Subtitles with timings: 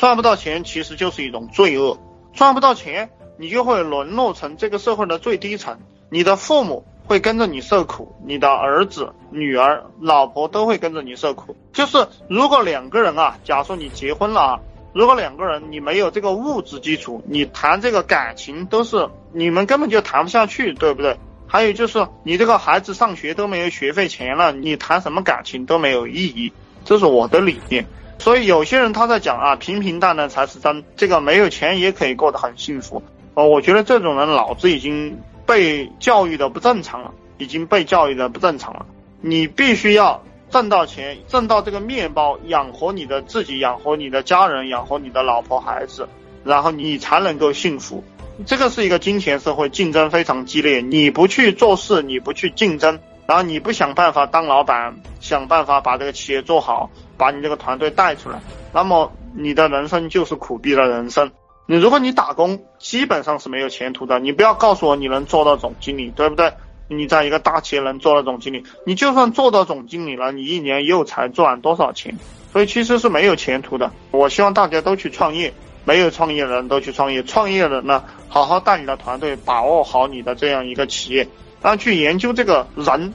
[0.00, 2.00] 赚不到钱其实就是一种罪恶，
[2.32, 11.54] 赚不到钱，你就会沦落成这个社会的最低层，你的父母会跟着你受苦，你的儿子、女儿、老婆都会跟着你受苦。
[11.74, 14.60] 就是如果两个人啊，假如说你结婚了啊，
[14.94, 21.18] 如果两个人你没有这个物质基础，你谈这个感情都是你们根本就谈不下去，对不对？
[21.46, 26.54] 还有就是你这个孩子上学都没有学费钱了，你谈什么感情都没有意义，
[26.86, 27.84] 这是我的理念。
[28.20, 33.02] 所以有些人他在讲啊，平平淡淡才是真，这个没有钱也可以过得很幸福。
[33.34, 38.84] 哦，我觉得这种人脑子已经被教育的不正常了，已经被教育的不正常了。
[39.22, 46.06] 你必须要挣到钱，挣到这个面包，养活你的自己，养活你的家人，养活你的老婆孩子，
[46.44, 48.04] 然后你才能够幸福。
[48.46, 50.80] 这个是一个金钱社会，竞争非常激烈。
[50.80, 58.40] 你不去做事，你不去竞争，然后你不想办法当老板，想办法把这个企业做好，把你这个团队带出来，
[58.72, 61.30] 那么你的人生就是苦逼的人生。
[61.66, 64.18] 你如果你打工，基本上是没有前途的。
[64.18, 66.50] 你不要告诉我你能做到总经理，对不对？
[66.88, 72.16] 你在一个大企业能做到总经理，你就算做到总经理了，你一年又才赚多少钱？
[72.52, 73.92] 所以其实是没有前途的。
[74.10, 75.52] 我希望大家都去创业。
[75.82, 81.26] 没有创业的人都去创业，创业的呢，好好带你的团队，把握好你的这样一个企业，
[81.62, 83.14] 然后去研究这个人